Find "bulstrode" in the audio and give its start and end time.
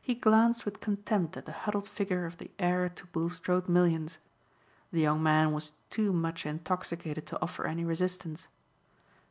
3.08-3.68